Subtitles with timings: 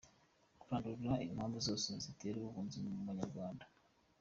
[0.61, 3.65] –Kurandura impamvu zose zitera ubuhunzi mu Banyarwanda